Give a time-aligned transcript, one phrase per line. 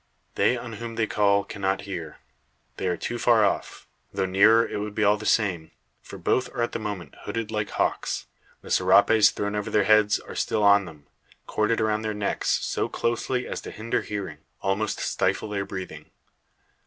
[0.33, 2.17] They on whom they call cannot hear.
[2.77, 5.69] They are too far off; though nearer, it would be all the same;
[6.01, 8.25] for both are at the moment hooded like hawks.
[8.63, 11.05] The serapes thrown over their heads are still on them,
[11.45, 16.09] corded around their necks, so closely as to hinder hearing, almost stifle their breathing.